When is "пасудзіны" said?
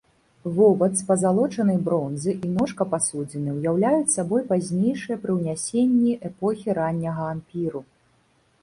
2.95-3.53